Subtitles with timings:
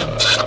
[0.00, 0.36] Uh...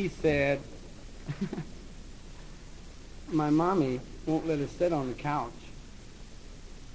[0.00, 0.60] he said,
[3.30, 5.52] my mommy won't let us sit on the couch.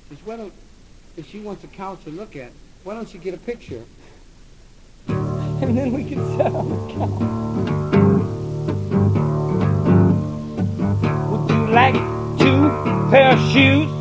[0.10, 0.54] She says, why don't,
[1.16, 2.52] if she wants a couch to look at,
[2.84, 3.84] why don't you get a picture?
[5.08, 7.22] and then we can sit on the couch.
[11.30, 11.94] Would you like
[12.40, 12.70] two
[13.12, 13.92] pair of shoes?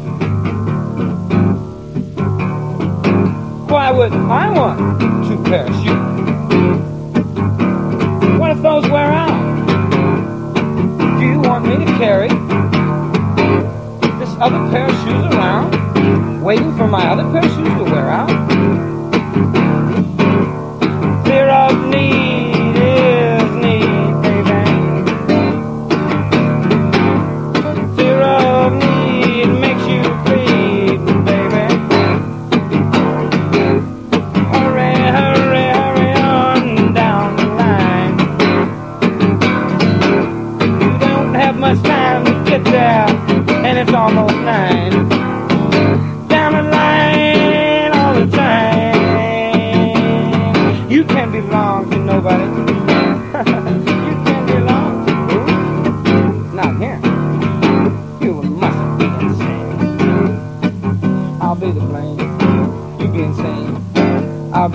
[3.70, 6.93] Why would I want two pair of shoes?
[8.64, 10.57] Those wear out?
[11.20, 12.29] Do you want me to carry
[14.18, 18.09] this other pair of shoes around, waiting for my other pair of shoes to wear
[18.09, 18.93] out?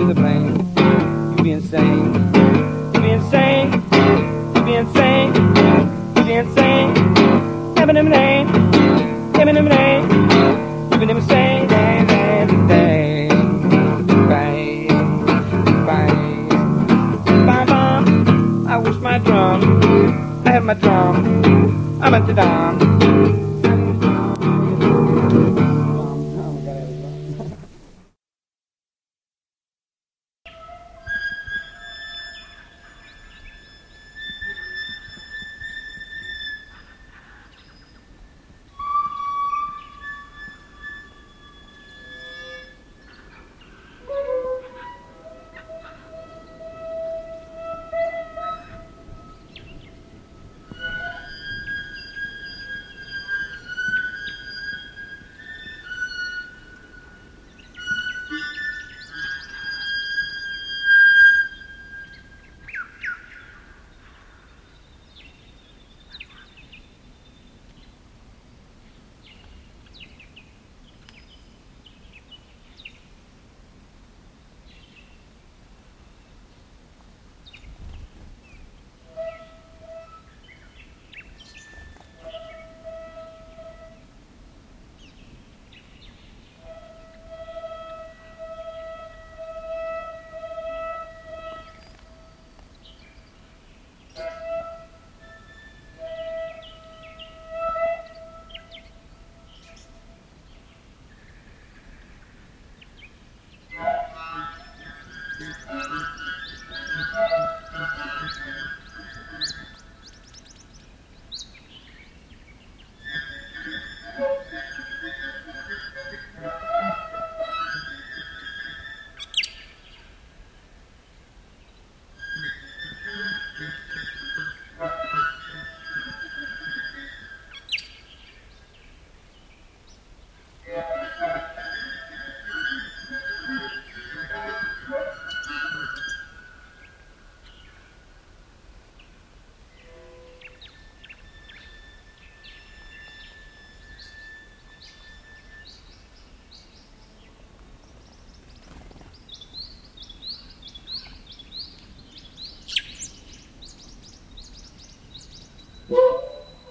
[0.06, 0.39] The blame.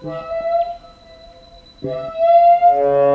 [0.10, 0.26] Thank
[1.84, 3.09] you.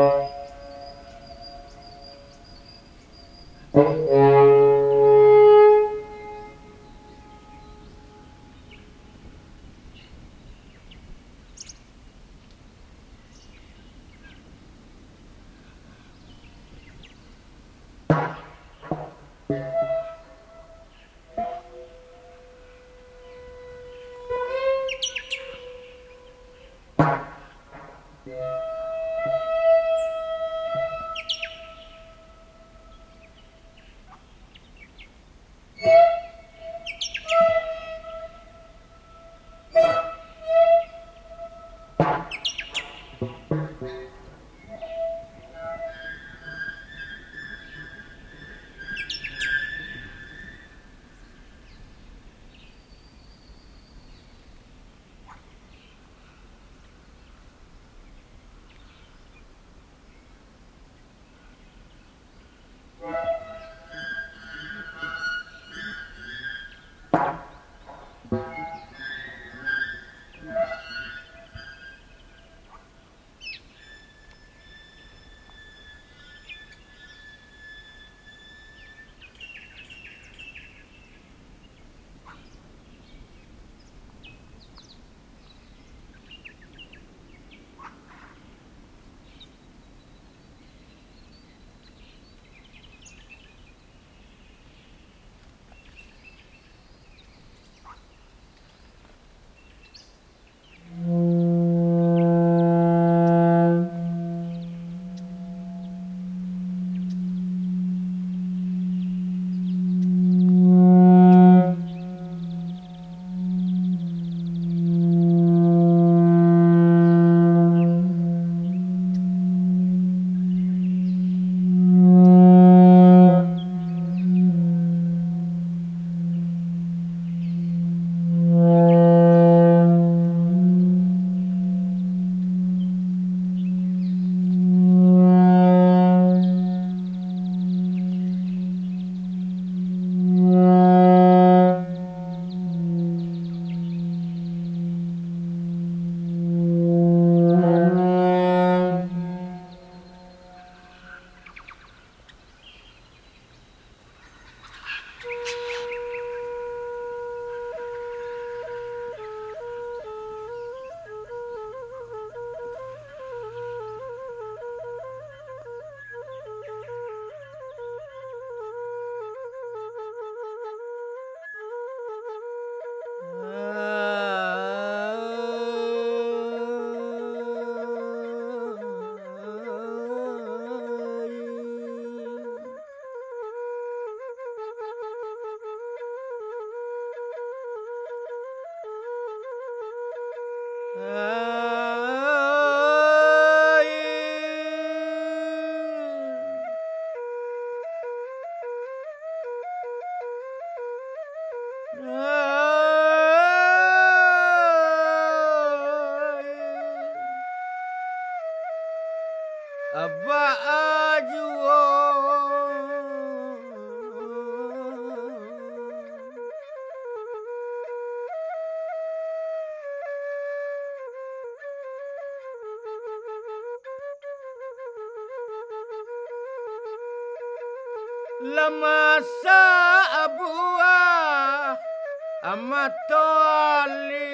[232.44, 234.28] Amatoli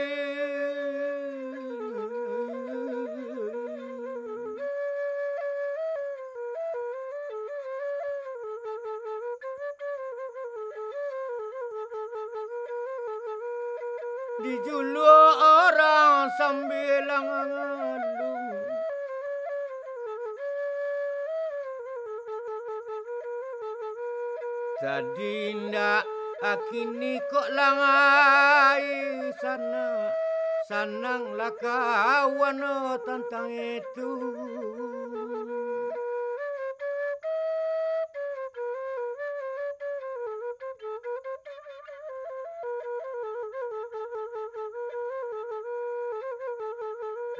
[15.38, 18.34] orang sambil ngadu
[24.82, 28.88] Jadi ndak akini kok langai
[29.36, 30.08] sana
[30.64, 32.64] sanang lakawan
[33.04, 34.12] tentang itu.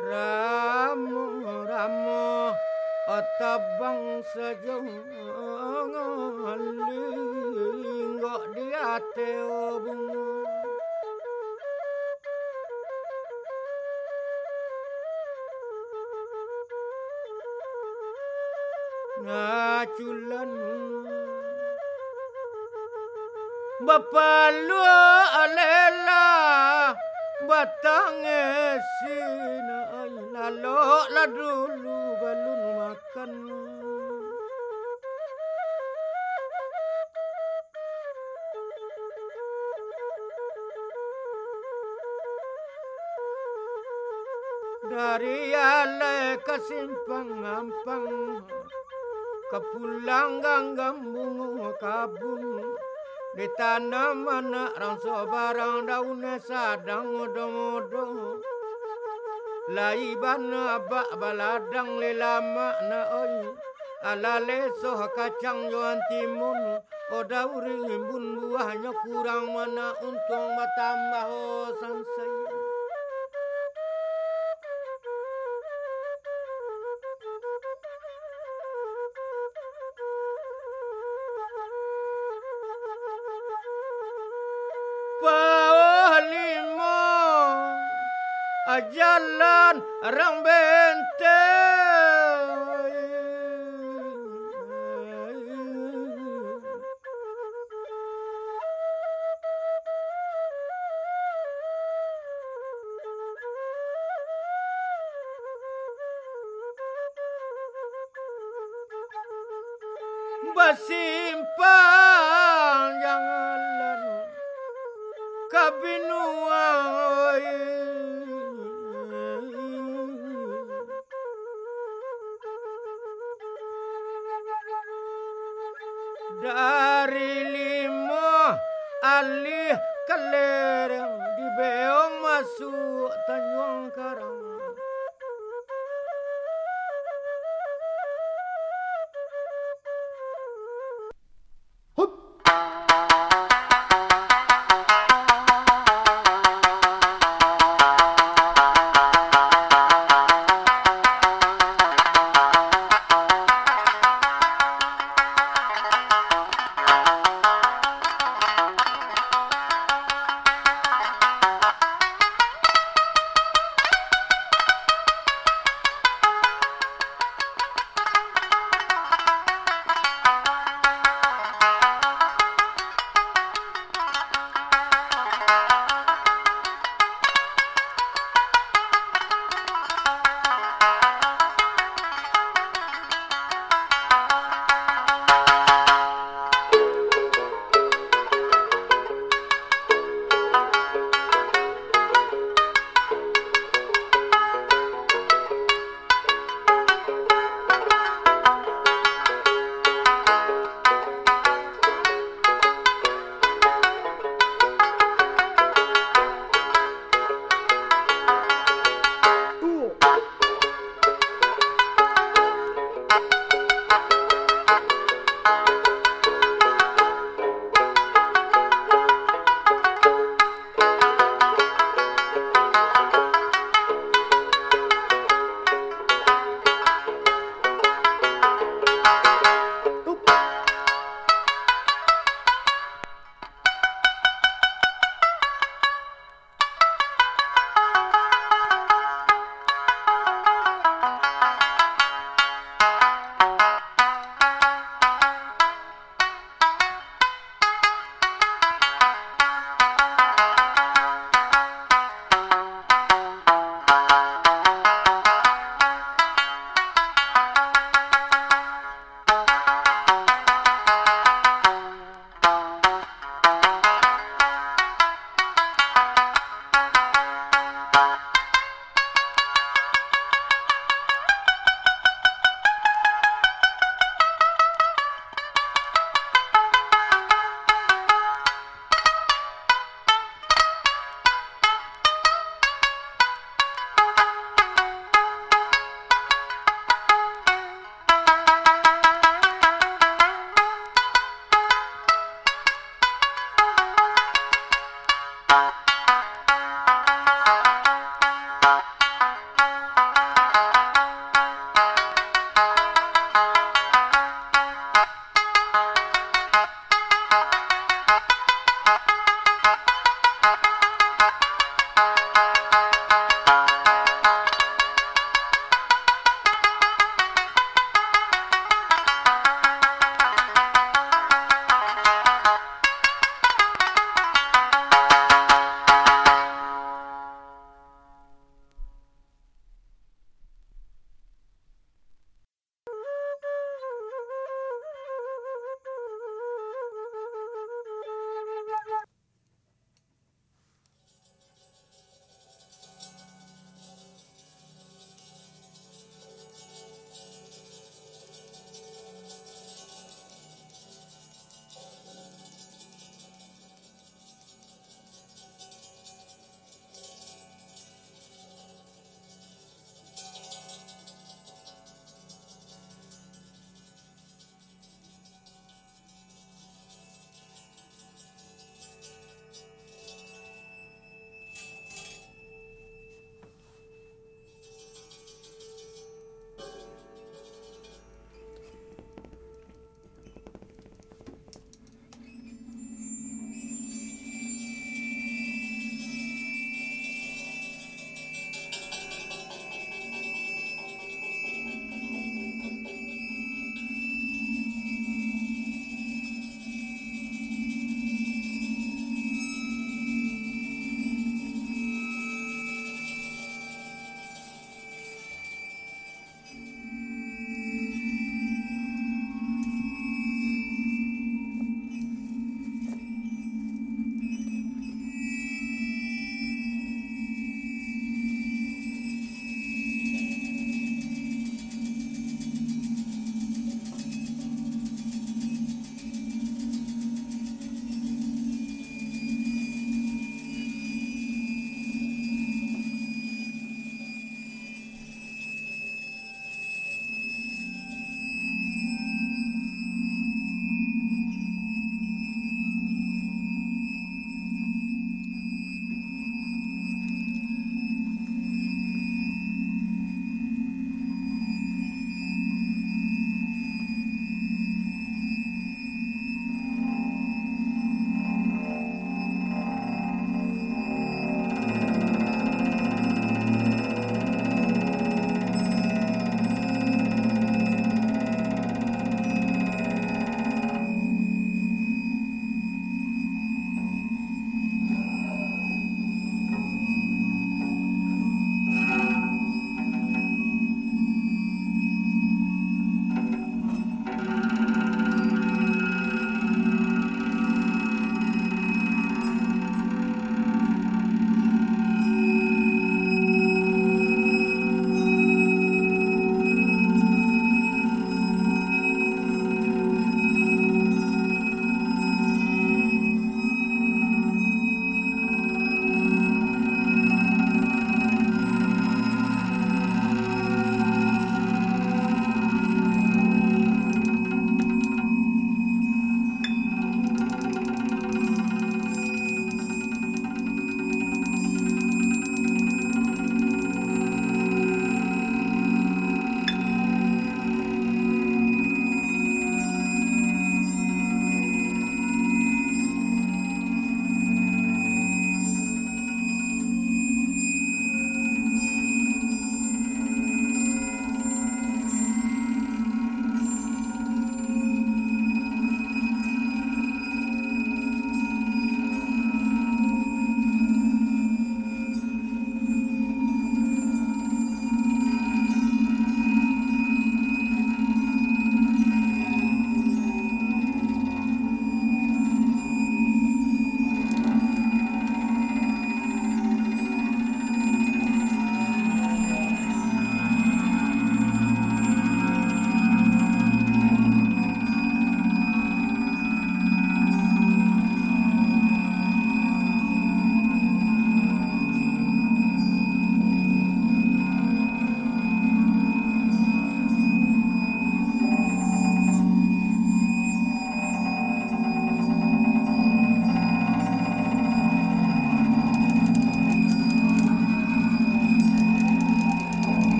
[0.00, 1.24] Ramu
[1.64, 2.52] ramu
[3.08, 7.39] otabang sejong linggok di
[8.68, 9.28] ate
[9.82, 10.28] bunga
[19.24, 20.52] ngaculan
[23.80, 24.76] Bapalu
[25.40, 26.24] alela
[27.48, 33.32] batang esina ay lalo la dulu balun makan
[45.10, 48.46] dari ale kasimpang ampang
[49.50, 52.62] kapulang gambung kabung.
[53.34, 58.38] Di tanah mana rangso barang daun sadang odo-odo
[59.70, 60.50] Laiban
[60.90, 63.50] bak baladang lelama na oi.
[64.06, 72.59] Alale soh kacang joan timun Oda bun buahnya kurang mana untung bertambah oh sansai
[88.88, 91.99] jalan orang benteng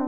[0.00, 0.07] Oh,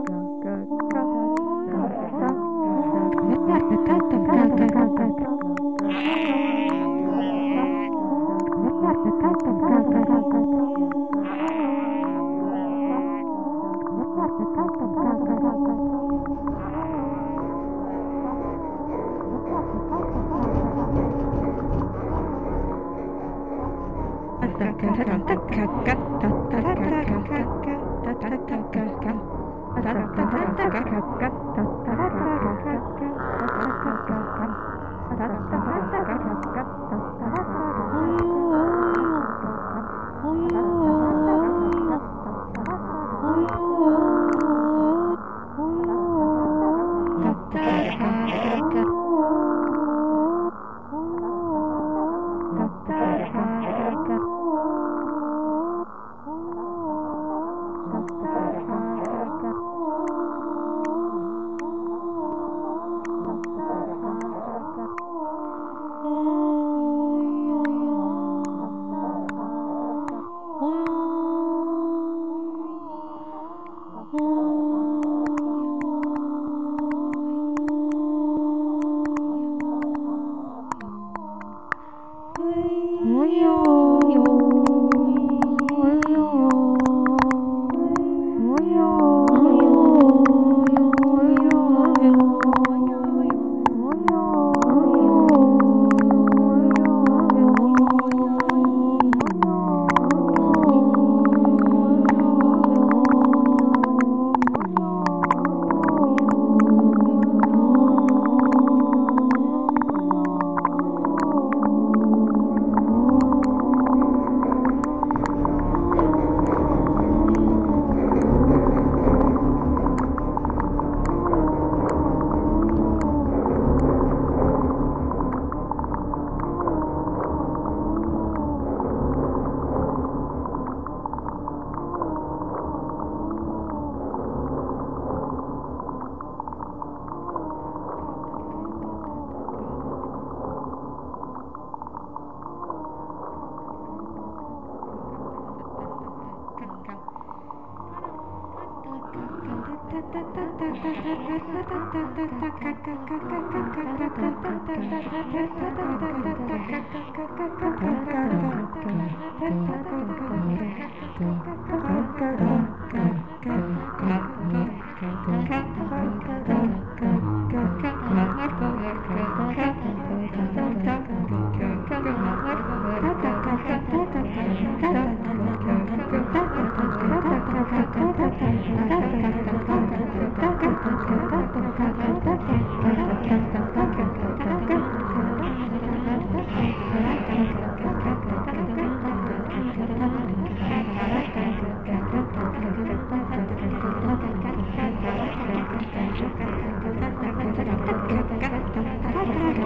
[25.03, 25.41] Oh,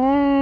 [0.00, 0.39] Mm.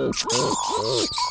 [0.00, 1.27] Oh, oh, oh, oh.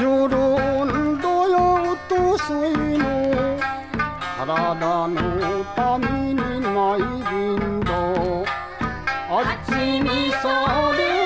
[0.00, 3.58] 世論だよとしの
[4.38, 7.90] 体のためにないんだ
[9.28, 9.70] あっち
[10.00, 11.17] にされ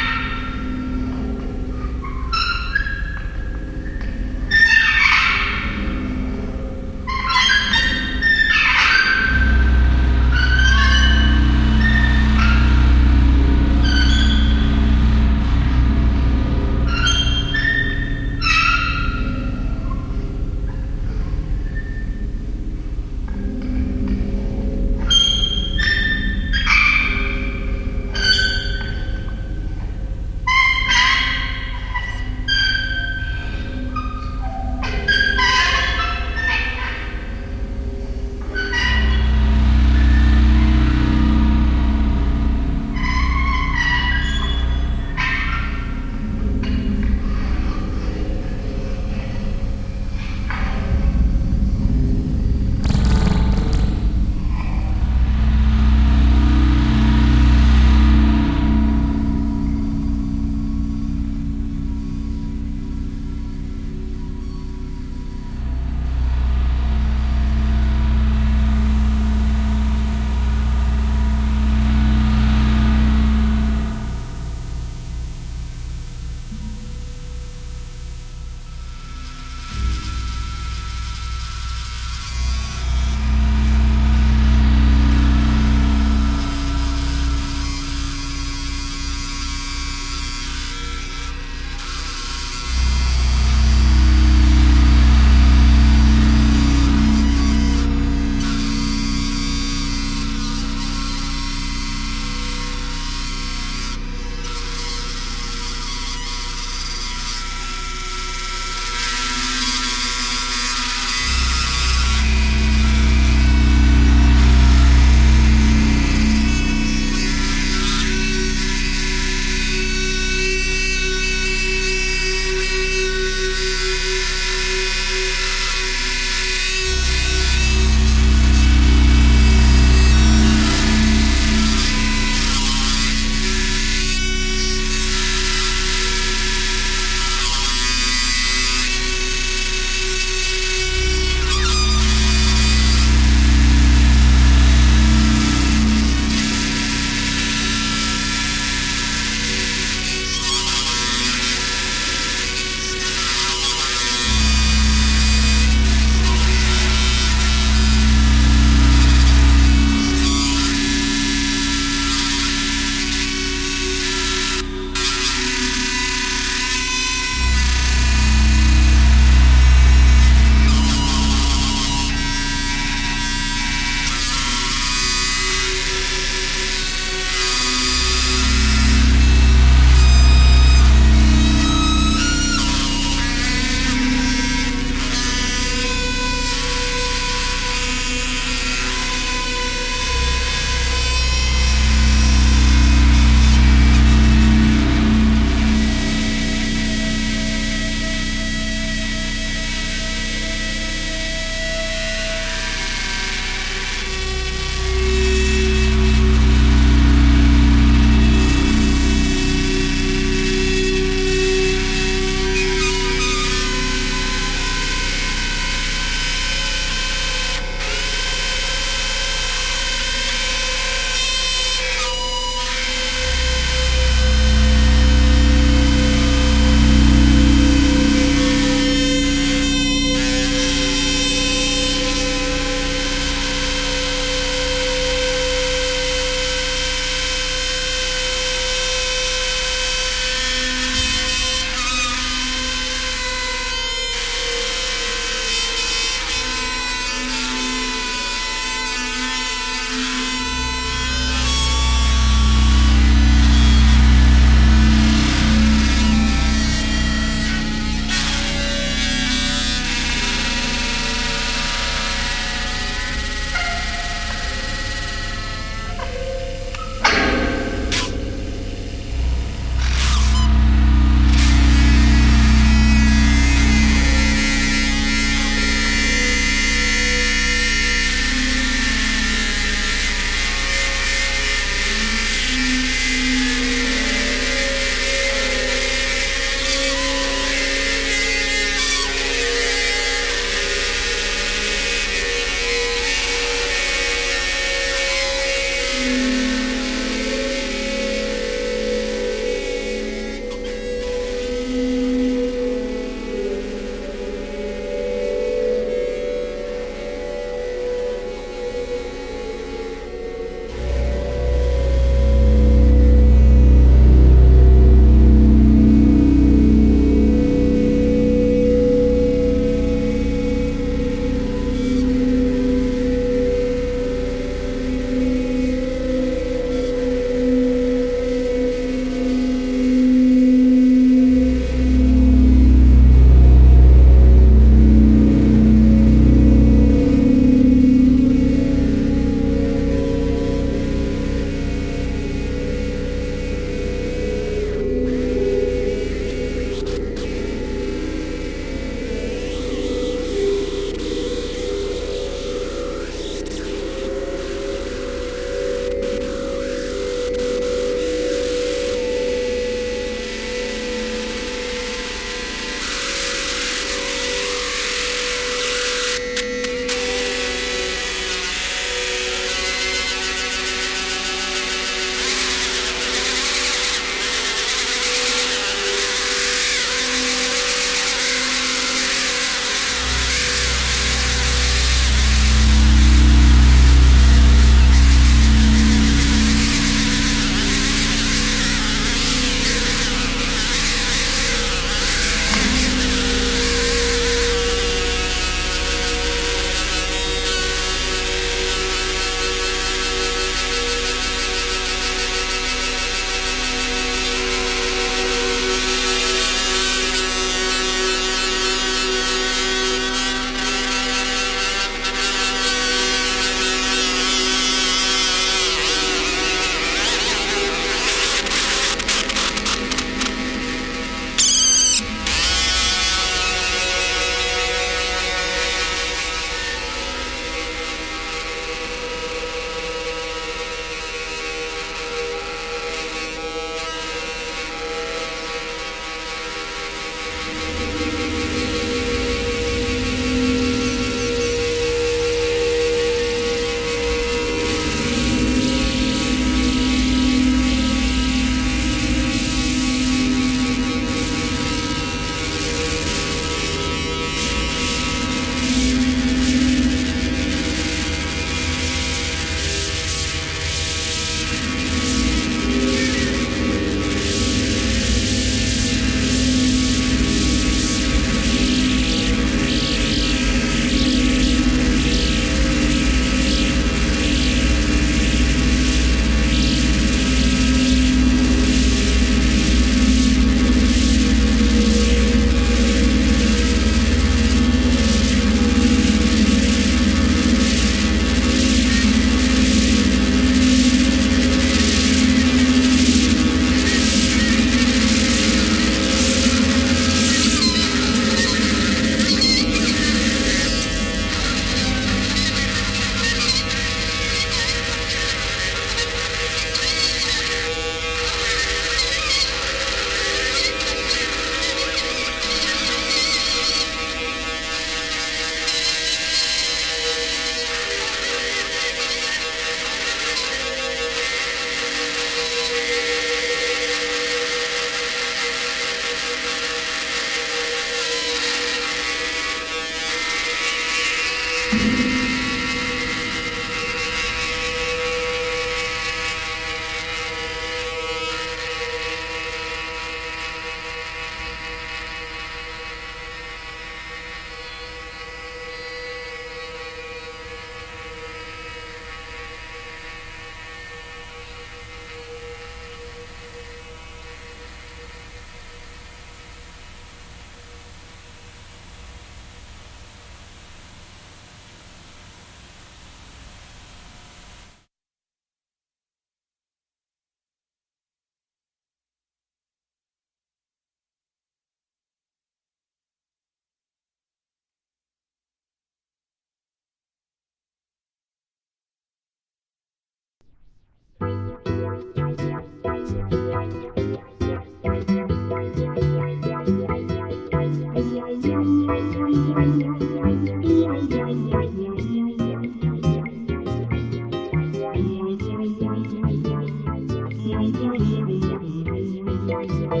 [599.92, 600.00] You're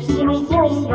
[0.00, 0.94] so strong, I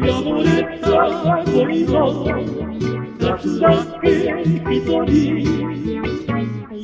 [0.00, 2.44] Violetta Polidor,
[3.18, 4.12] Zaczynamy
[4.68, 5.44] Pitoli,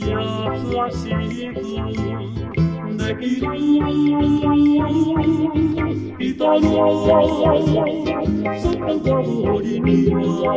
[0.06, 0.20] ja
[0.72, 1.18] płasię
[6.18, 6.86] Pitolo,
[8.62, 10.54] Sokolowo i miła,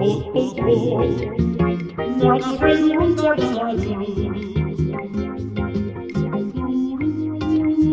[0.00, 1.04] o, o, o,
[2.16, 4.06] na swym zaczynaniu.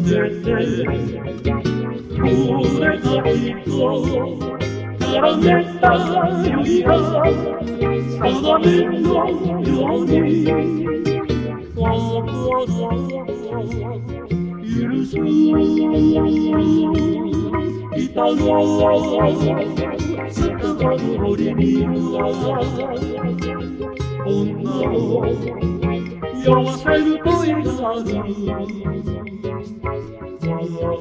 [0.00, 0.86] their dead,
[2.14, 4.79] through their people.
[5.12, 5.36] Oh
[24.54, 25.34] no,
[26.44, 27.46] you're a straight boy,
[30.60, 31.00] を酔